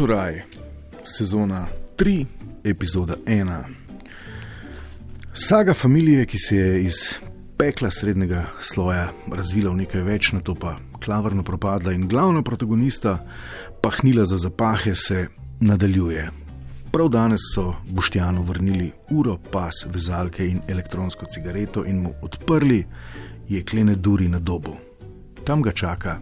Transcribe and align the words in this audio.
Motoraj, 0.00 0.42
sezona 1.04 1.66
3, 1.96 2.24
epizoda 2.64 3.14
1. 3.26 3.62
Saga 5.34 5.74
familije, 5.74 6.26
ki 6.26 6.38
se 6.38 6.56
je 6.56 6.84
iz 6.84 6.94
pekla 7.58 7.90
srednjega 7.90 8.46
sloja 8.60 9.10
razvila 9.32 9.70
v 9.70 9.82
nekaj 9.82 10.02
več, 10.02 10.30
na 10.32 10.40
to 10.40 10.54
pa 10.54 10.78
klavrno 11.04 11.44
propadla 11.44 11.92
in 11.92 12.06
glavna 12.08 12.40
protagonista, 12.42 13.18
pahnila 13.82 14.24
za 14.24 14.38
zapahe, 14.40 14.94
se 14.94 15.26
nadaljuje. 15.60 16.30
Prav 16.92 17.12
danes 17.12 17.52
so 17.54 17.74
Boštjanu 17.84 18.46
vrnili 18.48 18.88
uro, 19.10 19.36
pas, 19.52 19.84
vezalke 19.84 20.48
in 20.48 20.62
elektronsko 20.68 21.28
cigareto 21.28 21.84
in 21.84 22.00
mu 22.00 22.14
odprli 22.22 22.86
jeklene 23.48 24.00
duri 24.00 24.32
na 24.32 24.38
dobu. 24.38 24.76
Tam 25.44 25.62
ga 25.62 25.72
čaka 25.72 26.20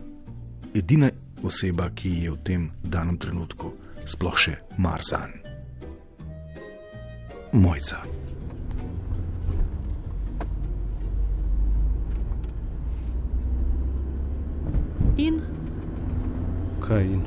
edina 0.74 1.10
oseba, 1.42 1.90
ki 1.94 2.24
je 2.24 2.30
v 2.30 2.38
tem 2.44 2.62
danem 2.82 3.18
trenutku 3.18 3.72
sploh 4.08 4.36
še 4.38 4.56
marzan. 4.78 5.32
Mojca. 7.52 8.02
In, 15.16 15.40
Kaj 16.80 17.04
in? 17.04 17.22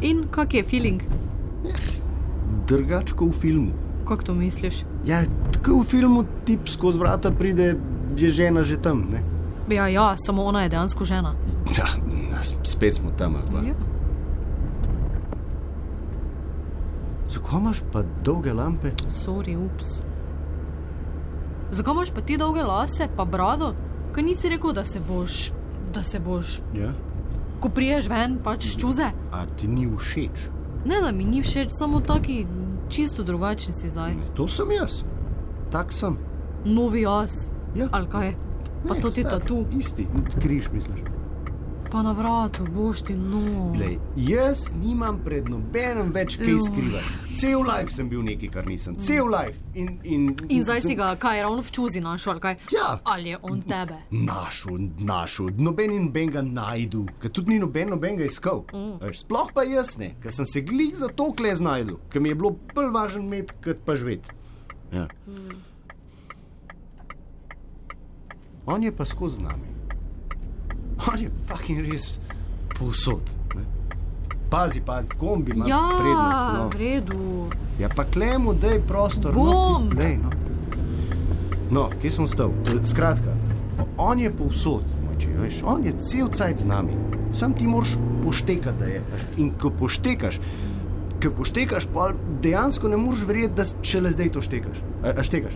in 0.00 0.24
kak 0.30 0.54
je 0.54 0.64
feeling, 0.64 1.02
Drugačko 2.66 3.26
v 3.26 3.32
filmu. 3.32 3.72
kako 4.04 4.22
to 4.22 4.34
misliš? 4.34 4.82
Ja, 5.06 5.22
tako 5.52 5.80
v 5.80 5.84
filmu 5.84 6.24
tip 6.44 6.68
skozi 6.68 6.98
vrata 6.98 7.30
pride, 7.30 7.76
je 8.16 8.28
žena 8.28 8.62
že 8.62 8.76
tam. 8.76 9.06
Ne? 9.10 9.20
Ja, 9.70 9.88
ja, 9.88 10.14
samo 10.16 10.42
ona 10.42 10.62
je 10.62 10.68
dejansko 10.68 11.04
žena. 11.04 11.34
Ja, 11.78 11.86
spet 12.64 12.94
smo 12.94 13.10
tam. 13.10 13.34
ali 13.36 13.44
pa? 13.52 13.58
Ja. 13.58 13.74
Zakaj 17.28 17.60
imaš 17.60 17.80
pa 17.92 18.02
dolge 18.24 18.52
lampe? 18.52 18.90
Sorry, 19.08 19.56
ups. 19.56 20.02
Zakaj 21.70 21.92
imaš 21.92 22.10
pa 22.10 22.20
ti 22.20 22.36
dolge 22.36 22.62
lase, 22.62 23.08
pa 23.16 23.24
brado? 23.24 23.74
Kaj 24.12 24.22
nisi 24.22 24.48
rekel, 24.48 24.72
da 24.72 24.84
se 24.84 25.00
boš, 25.00 25.50
da 25.94 26.02
se 26.02 26.20
boš, 26.20 26.60
Ja. 26.74 26.92
ko 27.60 27.68
priješ 27.68 28.08
ven, 28.08 28.38
pač 28.44 28.76
čuze? 28.76 29.10
A 29.32 29.46
ti 29.46 29.68
ni 29.68 29.88
všeč? 29.88 30.48
Ne, 30.84 31.00
da 31.00 31.12
mi 31.12 31.24
ni 31.24 31.42
všeč, 31.42 31.68
samo 31.70 32.00
taki 32.00 32.46
čisto 32.88 33.22
drugačen 33.22 33.74
si 33.74 33.90
zdaj. 33.90 34.14
Ne, 34.14 34.22
to 34.34 34.48
sem 34.48 34.70
jaz. 34.70 35.02
Tak 35.70 35.92
sem. 35.92 36.16
Novi 36.64 37.00
jaz. 37.02 37.50
Ja. 37.74 37.88
Ali 37.92 38.08
kaj? 38.08 38.34
Pa 38.86 38.94
Ne, 38.94 39.00
to 39.00 39.10
ti 39.10 39.22
star, 39.22 39.40
tatu, 39.40 39.66
Isti, 39.72 40.06
križ 40.38 40.68
misliš. 40.70 41.00
pa 41.90 42.02
na 42.02 42.12
vratu, 42.12 42.66
boš 42.66 43.02
ti 43.02 43.14
no. 43.14 43.72
Glej, 43.72 43.96
jaz 44.14 44.74
nimam 44.76 45.18
pred 45.24 45.48
nobenem 45.48 46.12
več 46.12 46.36
kaj 46.36 46.58
skrivati. 46.60 47.14
Cel 47.34 47.62
life 47.62 47.88
sem 47.90 48.08
bil 48.08 48.20
nekaj, 48.22 48.50
kar 48.50 48.66
nisem. 48.66 48.96
Cel 48.96 49.24
life. 49.26 49.56
In, 49.74 49.98
in, 50.04 50.34
In 50.48 50.62
zdaj 50.62 50.80
si 50.80 50.88
sem- 50.88 50.96
ga, 50.96 51.16
kaj, 51.16 51.42
ravno 51.42 51.62
v 51.62 51.70
čuzi 51.70 52.00
našel, 52.00 52.32
ali 52.32 52.40
kaj? 52.40 52.56
Ja. 52.70 53.00
Ali 53.04 53.28
je 53.28 53.38
on 53.42 53.62
tebe? 53.62 53.96
Našel, 54.10 54.76
našel, 55.00 55.48
noben 55.56 55.90
in 55.90 56.04
noben 56.04 56.30
ga 56.30 56.42
najdu, 56.42 57.06
ker 57.18 57.30
tudi 57.30 57.48
ni 57.48 57.58
noben 57.58 57.88
noben 57.88 58.16
ga 58.16 58.24
iskal. 58.24 58.64
Mm. 58.68 59.00
Veš, 59.00 59.20
sploh 59.20 59.48
pa 59.50 59.64
jaz 59.64 59.96
ne, 59.96 60.12
ker 60.20 60.30
sem 60.30 60.46
se 60.46 60.60
glih 60.60 60.92
za 60.94 61.08
to 61.08 61.32
kle 61.32 61.56
znašel, 61.56 61.96
ker 62.10 62.20
mi 62.20 62.28
je 62.28 62.34
bilo 62.34 62.52
bolj 62.74 62.92
važen 62.92 63.24
med, 63.26 63.52
kot 63.64 63.80
pa 63.80 63.96
živeti. 63.96 64.28
Ja. 64.92 65.08
Mm. 65.26 65.64
On 68.68 68.76
je 68.78 68.92
pa 68.92 69.04
skozi 69.04 69.36
z 69.36 69.42
nami. 69.42 69.68
On 71.02 71.16
je 71.16 71.30
fucking 71.46 71.80
res 71.82 72.18
povsod. 72.70 73.24
Ne? 73.54 73.64
Pazi, 74.48 74.80
pazi, 74.80 75.08
kombi 75.10 75.52
ima 75.52 75.64
Ja, 75.66 75.80
prednost. 75.94 76.42
v 76.42 76.54
No. 76.54 76.68
redu. 76.74 77.22
Ja, 77.78 77.88
pa 77.88 78.04
klemu, 78.04 78.52
da 78.54 78.66
je 78.68 78.80
prostor. 78.82 79.32
Bom. 79.32 79.48
No, 79.86 79.94
lej, 79.94 80.18
no. 80.18 80.30
no, 81.70 81.88
kje 81.94 82.10
sem 82.10 82.26
stal? 82.26 82.50
Skratka, 82.82 83.32
on 83.96 84.18
je 84.18 84.30
povsod, 84.30 84.82
moči, 85.02 85.28
veš, 85.30 85.62
on 85.62 85.84
je 85.84 85.92
cel 85.98 86.28
cajt 86.28 86.58
z 86.58 86.66
nami. 86.66 86.92
Sam 87.30 87.52
ti 87.52 87.66
moraš 87.66 87.94
poštekati, 88.20 88.78
da 88.78 88.84
je. 88.86 89.00
In 89.36 89.50
ko 89.52 89.70
poštekaš, 89.70 90.40
ko 91.18 91.30
poštekaš, 91.30 91.86
pa 91.86 92.10
dejansko 92.40 92.88
ne 92.88 92.96
moreš 92.96 93.24
verjeti, 93.24 93.54
da 93.54 93.64
šele 93.82 94.10
zdaj 94.10 94.28
to 94.30 94.40
štekaš. 94.40 94.76
A, 95.02 95.12
a 95.12 95.22
štekaš? 95.22 95.52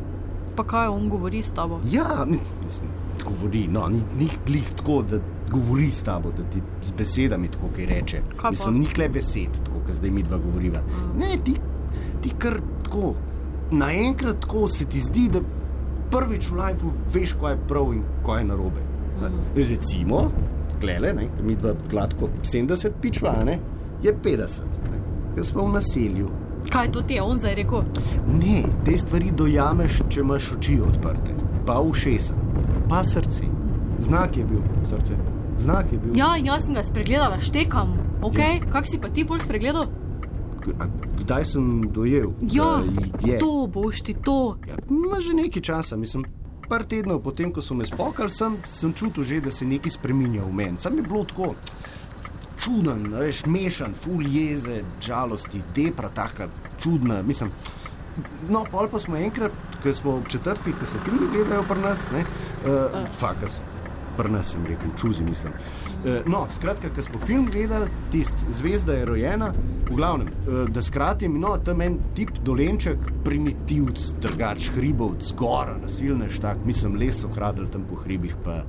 Pa 0.52 0.64
kaj 0.64 0.88
on 0.88 1.08
govori 1.08 1.40
s 1.40 1.50
tabo? 1.50 1.80
Ja, 1.86 2.24
mi- 2.26 2.40
mislim, 2.60 2.88
govori, 3.24 3.66
no, 3.68 3.88
ni, 3.88 4.02
ni 4.18 4.28
glih 4.46 4.68
tako, 4.76 5.02
da 5.02 5.18
govori 5.50 5.90
s 5.92 6.02
tabo, 6.02 6.30
da 6.36 6.44
ti 6.50 6.62
z 6.82 6.92
besedami 6.98 7.48
tako 7.48 7.72
kaj 7.76 7.86
reče. 7.86 8.22
pa? 8.42 8.50
Mislim, 8.50 8.78
ni 8.78 8.86
le 8.98 9.08
besed, 9.08 9.64
tako 9.64 9.82
kot 9.86 9.94
zdaj 9.94 10.10
mi 10.10 10.22
dva 10.22 10.38
govoriva. 10.38 10.82
Ne, 11.18 11.36
ti, 11.44 11.54
ti 12.22 12.32
kar 12.38 12.60
tako, 12.84 13.14
naenkrat 13.72 14.40
tako 14.40 14.68
se 14.68 14.84
ti 14.84 15.00
zdi, 15.00 15.28
da 15.32 15.42
prvič 16.12 16.50
v 16.50 16.56
življenju 16.56 16.94
veš, 17.12 17.36
kaj 17.40 17.54
je 17.54 17.60
prav 17.68 17.92
in 17.94 18.02
kaj 18.26 18.40
je 18.40 18.48
narobe. 18.48 18.84
Mm. 19.22 19.42
Recimo, 19.56 20.22
klele, 20.80 21.12
ne, 21.16 21.28
mi 21.42 21.56
dva 21.56 21.74
gladko 21.90 22.28
70 22.42 23.00
pičva, 23.00 23.36
ne, 23.44 23.58
je 24.02 24.14
50, 24.24 24.80
ne, 24.90 25.02
ker 25.34 25.46
smo 25.46 25.68
v 25.68 25.76
naselju. 25.78 26.30
Kaj 26.70 26.92
to 26.94 27.02
ti 27.02 27.14
je 27.14 27.22
on 27.22 27.38
zdaj 27.38 27.54
rekel? 27.58 27.82
Ne, 28.28 28.62
te 28.86 28.96
stvari 28.98 29.32
dojameš, 29.36 30.02
če 30.10 30.20
imaš 30.20 30.52
oči 30.56 30.76
odprte, 30.82 31.34
pa 31.66 31.80
ušesa, 31.80 32.34
pa 32.88 33.04
srce. 33.04 33.44
Znak 33.98 34.36
je 34.36 34.44
bil, 34.44 34.62
srce. 34.88 35.16
Znak 35.58 35.92
je 35.92 35.98
bil. 35.98 36.16
Ja, 36.16 36.36
jaz 36.36 36.66
sem 36.66 36.74
ga 36.74 36.82
spregledala, 36.82 37.40
štekam. 37.40 37.94
Okay? 38.22 38.62
Kak 38.72 38.86
si 38.86 38.98
pa 38.98 39.08
ti 39.08 39.24
bolj 39.24 39.44
spregledal? 39.46 39.86
Kdaj 41.18 41.44
sem 41.44 41.90
dojel? 41.92 42.34
Ja, 42.50 42.82
da 42.86 43.32
je. 43.32 43.38
to 43.38 43.66
boš 43.66 44.02
ti 44.02 44.14
to. 44.14 44.58
Ja, 44.68 44.78
ima 44.90 45.20
že 45.20 45.34
nekaj 45.34 45.62
časa, 45.62 45.96
mislim. 45.96 46.24
Par 46.68 46.86
tednov 46.88 47.20
potem, 47.22 47.52
ko 47.52 47.62
so 47.62 47.74
me 47.74 47.84
spokali, 47.84 48.30
sem, 48.30 48.56
sem 48.64 48.92
čutil 48.94 49.22
že, 49.26 49.40
da 49.40 49.50
se 49.50 49.66
nekaj 49.66 49.98
spremenja 49.98 50.44
v 50.46 50.54
meni. 50.54 50.78
Sam 50.78 50.96
je 50.96 51.02
bilo 51.02 51.24
tako 51.24 51.54
čuden, 52.62 53.08
veš, 53.10 53.46
mešan, 53.46 53.94
ful 53.94 54.22
jeze, 54.22 54.82
žalosti, 55.02 55.62
depra, 55.74 56.08
taka 56.08 56.48
čudna. 56.78 57.22
Mislim, 57.22 57.50
no, 58.48 58.64
pol 58.70 58.88
pa 58.92 58.98
smo 58.98 59.16
enkrat, 59.16 59.52
ko 59.82 59.94
smo 59.94 60.16
ob 60.20 60.28
četrtkih, 60.28 60.74
ko 60.80 60.86
se 60.86 61.00
filmi 61.04 61.30
gledajo 61.32 61.64
pri 61.68 61.80
nas, 61.80 62.08
ne, 62.12 62.24
uh, 62.66 62.98
fakas, 63.18 63.60
pri 64.16 64.30
nas 64.32 64.52
sem 64.52 64.66
rekel, 64.68 64.92
čuzi 65.00 65.24
mislim. 65.24 65.52
Uh, 66.02 66.26
no, 66.26 66.46
skratka, 66.54 66.90
ko 66.94 67.02
smo 67.02 67.20
film 67.26 67.46
gledali, 67.50 67.90
tisti 68.12 68.54
zvezda 68.58 68.98
je 68.98 69.04
rojena, 69.08 69.52
v 69.90 69.96
glavnem, 69.96 70.28
uh, 70.28 70.64
da 70.70 70.82
skratim, 70.82 71.38
no, 71.40 71.56
tam 71.64 71.80
en 71.80 71.98
tip 72.16 72.34
dolenček, 72.44 73.10
primitivc, 73.24 74.08
drugač, 74.22 74.70
hribovc, 74.76 75.32
zgora, 75.32 75.76
nasilnež, 75.82 76.40
tak, 76.42 76.64
mislim, 76.66 76.98
les 77.00 77.22
so 77.24 77.30
kradli 77.32 77.68
tam 77.72 77.86
po 77.90 78.00
hribih, 78.04 78.36
pa 78.44 78.62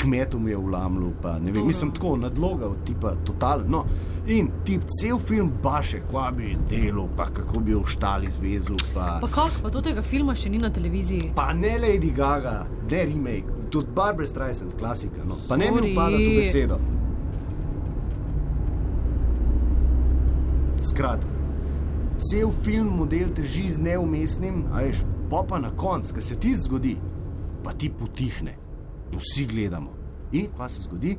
kmetom 0.00 0.48
je 0.48 0.56
vlamljal, 0.56 1.10
pa 1.22 1.38
ne 1.38 1.52
vem, 1.52 1.66
mislim, 1.66 1.90
tako 1.90 2.16
nadloga, 2.16 2.70
tipa 2.86 3.14
total. 3.24 3.62
No, 3.68 3.84
in 4.26 4.48
tip 4.64 4.82
cel 5.00 5.18
film 5.18 5.52
baše, 5.62 6.00
kva 6.10 6.30
bi 6.36 6.56
delal, 6.70 7.08
pa 7.16 7.26
kako 7.34 7.60
bi 7.60 7.74
oštali 7.74 8.30
zvezu, 8.30 8.76
pa. 8.94 9.18
Pa 9.20 9.28
kak, 9.28 9.60
pa 9.62 9.70
to 9.70 9.82
tega 9.84 10.02
filma 10.02 10.34
še 10.34 10.50
ni 10.50 10.58
na 10.58 10.70
televiziji. 10.72 11.32
Pa 11.36 11.52
ne 11.52 11.76
Lady 11.78 12.12
Gaga, 12.16 12.64
ne 12.90 13.02
remake, 13.04 13.66
tudi 13.70 13.92
Barbara 13.94 14.28
Streisand, 14.28 14.78
klasika. 14.78 15.24
No. 15.24 15.36
Pa 15.48 15.56
ne 15.56 15.70
mi 15.70 15.82
Sorry. 15.82 15.92
upada 15.92 16.16
v 16.16 16.32
besedo. 16.38 16.80
Skratka, 20.80 21.36
cel 22.24 22.48
film 22.64 22.96
model 22.96 23.28
teži 23.36 23.68
z 23.70 23.84
neumestnim, 23.84 24.64
a 24.72 24.86
veš, 24.86 25.04
pa 25.30 25.44
pa 25.48 25.60
na 25.60 25.70
koncu, 25.76 26.16
ko 26.16 26.24
se 26.24 26.40
ti 26.40 26.54
zgodi, 26.56 26.96
pa 27.64 27.76
ti 27.76 27.92
potihne 27.92 28.56
vsi 29.18 29.46
gledamo. 29.46 29.96
In 30.32 30.48
pa 30.56 30.68
se 30.68 30.82
zgodi, 30.82 31.16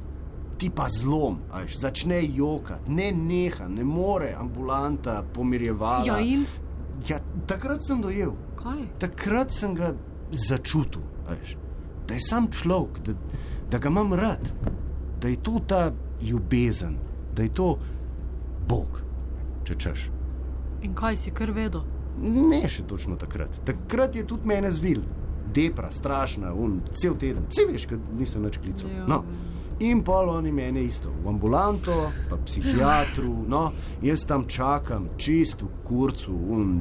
ti 0.57 0.69
pa 0.69 0.88
zlom, 0.89 1.39
a 1.51 1.63
veš, 1.63 1.79
začne 1.81 2.21
jokati, 2.35 2.91
ne 2.91 3.11
neha, 3.11 3.67
ne 3.67 3.83
more, 3.83 4.33
ambulanta, 4.38 5.23
pomirjevala. 5.33 6.05
Ja, 6.05 6.19
in 6.19 6.45
ja, 7.07 7.19
takrat 7.47 7.83
sem 7.85 8.01
dojel. 8.01 8.35
kaj? 8.61 8.85
Takrat 8.99 9.51
sem 9.51 9.75
ga 9.75 9.93
začutil, 10.31 11.01
a 11.27 11.33
veš, 11.33 11.55
da 12.07 12.13
je 12.13 12.21
sam 12.21 12.47
človek, 12.51 13.01
da, 13.05 13.13
da 13.71 13.79
ga 13.79 13.89
imam 13.89 14.13
rad, 14.13 14.51
da 15.21 15.27
je 15.27 15.41
to 15.43 15.59
ta 15.67 15.91
ljubezen, 16.21 16.97
da 17.33 17.43
je 17.43 17.53
to 17.53 17.77
Bog, 18.67 19.01
če 19.65 19.75
češ. 19.75 20.09
In 20.81 20.93
kaj 20.95 21.17
si 21.17 21.33
kar 21.33 21.51
vedel? 21.51 21.83
Ne 22.21 22.61
še 22.69 22.85
točno 22.88 23.17
takrat. 23.17 23.55
Takrat 23.65 24.15
je 24.15 24.27
tudi 24.27 24.47
mene 24.47 24.71
zvil, 24.71 25.01
depra, 25.53 25.92
strašna, 25.92 26.53
un, 26.53 26.81
cel 26.94 27.15
teden, 27.19 27.48
vse 27.50 27.65
veš, 27.69 27.88
ker 27.89 28.01
nisem 28.18 28.44
več 28.48 28.59
klical. 28.62 28.92
Ja. 28.92 29.06
No. 29.09 29.24
In 29.81 30.03
pol 30.06 30.30
oni 30.30 30.51
mene 30.53 30.83
isto, 30.86 31.09
v 31.24 31.31
ambulanto, 31.31 31.95
pa 32.30 32.38
psihiatru, 32.45 33.31
no, 33.50 33.63
jaz 34.06 34.27
tam 34.30 34.45
čakam, 34.45 35.09
čist 35.18 35.63
v 35.65 35.71
kurcu, 35.88 36.36
un. 36.53 36.77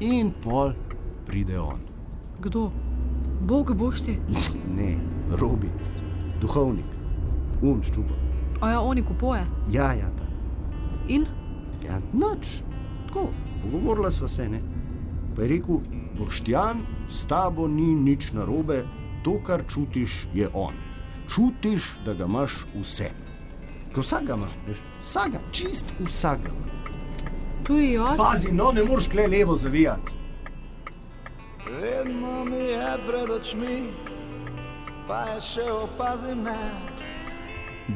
in 0.00 0.32
pol 0.42 0.74
pride 1.26 1.58
on. 1.58 1.80
Kdo? 2.42 2.70
Bog 3.46 3.74
boš 3.76 4.06
ti. 4.08 4.18
Ne, 4.76 4.98
robi, 5.40 5.70
duhovnik, 6.42 6.90
un 7.62 7.80
ščupa. 7.80 8.18
A 8.60 8.74
ja, 8.74 8.80
oni 8.80 9.04
kupuje. 9.04 9.46
Ja, 9.72 9.92
ja, 9.96 10.10
ta. 10.18 10.26
In 11.08 11.24
Ja, 11.86 12.00
noč, 12.12 12.62
tako, 13.06 13.28
pogovorila 13.62 14.10
sva 14.10 14.28
se 14.28 14.48
ne. 14.48 14.60
Pa 15.36 15.42
je 15.42 15.48
rekel, 15.48 15.80
Boštjan, 16.18 16.80
s 17.08 17.26
tabo 17.26 17.68
ni 17.68 17.94
nič 17.94 18.32
narobe, 18.32 18.84
to, 19.24 19.38
kar 19.46 19.62
čutiš, 19.68 20.26
je 20.34 20.48
on. 20.54 20.74
Čutiš, 21.28 21.98
da 22.04 22.14
ga 22.14 22.24
imaš 22.24 22.52
vse. 22.74 23.10
Ko 23.94 24.00
vsega 24.00 24.34
imaš, 24.34 24.54
veš, 24.66 24.82
vsega, 25.00 25.40
čist 25.52 25.92
vsega. 26.00 26.52
Tu 27.66 27.78
je 27.78 27.92
jaz. 27.92 28.16
Pazi, 28.18 28.52
no, 28.52 28.70
ne 28.72 28.84
moreš 28.84 29.08
kle 29.08 29.26
levo 29.26 29.56
zavijati. 29.56 30.14
Vedno 31.80 32.44
mi 32.44 32.56
je 32.56 32.98
pred 33.08 33.30
očmi, 33.30 33.78
pa 35.08 35.24
je 35.32 35.40
še 35.40 35.64
opazim 35.72 36.44
ne. 36.46 36.58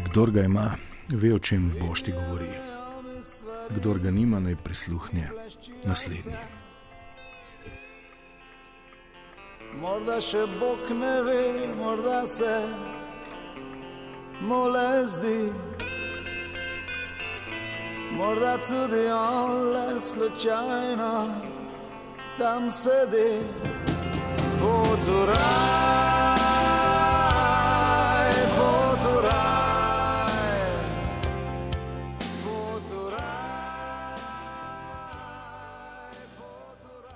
Kdor 0.08 0.30
ga 0.30 0.42
ima, 0.42 0.70
ve, 1.08 1.34
o 1.34 1.38
čem 1.38 1.70
boš 1.80 2.02
ti 2.02 2.12
govori. 2.12 2.50
Kdor 3.70 3.98
ga 3.98 4.10
nima, 4.10 4.40
naj 4.40 4.56
prisluhne 4.64 5.30
naslednji. 5.86 6.59
Morda 9.80 10.18
še 10.20 10.42
Bog 10.60 10.90
ne 10.92 11.12
ve, 11.24 11.42
morda 11.78 12.26
se 12.28 12.56
mu 14.40 14.58
le 14.68 15.06
zdi. 15.08 15.38
Morda 18.18 18.58
tudi 18.66 19.06
on 19.08 19.72
le 19.72 20.00
slučajno 20.00 21.14
tam 22.36 22.70
sedi. 22.70 23.40
V 24.60 25.24
raj. 25.32 25.99